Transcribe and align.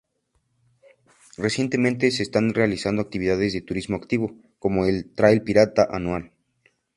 Recientemente 1.37 2.09
se 2.09 2.23
están 2.23 2.55
realizando 2.55 3.03
actividades 3.03 3.53
de 3.53 3.61
turismo 3.61 3.97
activo, 3.97 4.35
como 4.57 4.85
el 4.85 5.13
"Trail 5.13 5.43
Pirata" 5.43 5.87
anual. 5.91 6.31